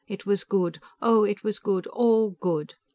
[0.07, 2.73] It was good; oh, it was good, all good!